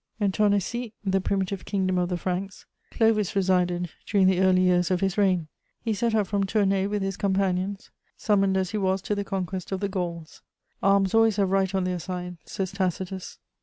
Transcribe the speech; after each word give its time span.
In 0.19 0.31
Tournaisis, 0.31 0.93
the 1.05 1.21
primitive 1.21 1.63
kingdom 1.63 1.99
of 1.99 2.09
the 2.09 2.17
Franks, 2.17 2.65
Clovis 2.89 3.35
resided 3.35 3.91
during 4.07 4.25
the 4.25 4.39
early 4.39 4.63
years 4.63 4.89
of 4.89 4.99
his 4.99 5.15
reign; 5.15 5.47
he 5.79 5.93
set 5.93 6.15
out 6.15 6.25
from 6.25 6.43
Tournay 6.43 6.87
with 6.87 7.03
his 7.03 7.15
companions, 7.17 7.91
summoned 8.17 8.57
as 8.57 8.71
he 8.71 8.79
was 8.79 9.03
to 9.03 9.13
the 9.13 9.23
conquest 9.23 9.71
of 9.71 9.79
the 9.79 9.89
Gauls: 9.89 10.41
"Arms 10.81 11.13
always 11.13 11.35
have 11.35 11.51
right 11.51 11.75
on 11.75 11.83
their 11.83 11.99
side," 11.99 12.37
says 12.45 12.71
Tacitus. 12.71 13.37